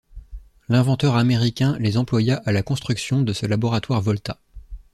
L’inventeur 0.67 1.15
américain 1.15 1.77
les 1.77 1.95
employa 1.95 2.37
à 2.45 2.51
la 2.51 2.63
construction 2.63 3.21
de 3.21 3.33
ce 3.33 3.45
laboratoire 3.45 4.01
Volta. 4.01 4.39